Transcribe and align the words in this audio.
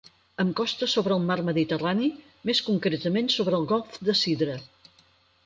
Amb 0.43 0.53
costa 0.59 0.87
sobre 0.93 1.13
el 1.17 1.27
Mar 1.31 1.37
Mediterrani, 1.49 2.09
més 2.51 2.63
concretament 2.71 3.31
sobre 3.35 3.61
el 3.61 3.69
Golf 3.75 4.01
de 4.09 4.19
Sidra. 4.25 4.59